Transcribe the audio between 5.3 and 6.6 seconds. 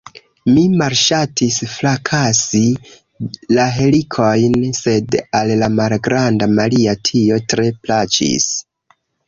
al la malgranda